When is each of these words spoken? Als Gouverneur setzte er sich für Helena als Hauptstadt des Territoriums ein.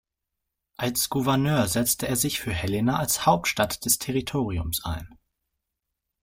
Als 0.77 1.09
Gouverneur 1.11 1.67
setzte 1.67 2.07
er 2.07 2.15
sich 2.15 2.39
für 2.39 2.51
Helena 2.51 2.97
als 2.97 3.27
Hauptstadt 3.27 3.85
des 3.85 3.99
Territoriums 3.99 4.83
ein. 4.83 5.15